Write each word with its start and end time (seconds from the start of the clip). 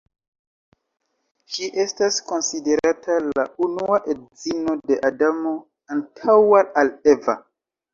Ŝi 1.57 1.69
estas 1.83 2.17
konsiderata 2.31 3.19
la 3.29 3.47
unua 3.69 4.03
edzino 4.17 4.79
de 4.91 5.01
Adamo, 5.15 5.57
antaŭa 5.99 6.69
al 6.85 6.97
Eva. 7.19 7.43